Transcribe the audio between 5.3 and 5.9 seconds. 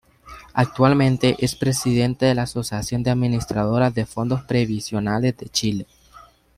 de Chile.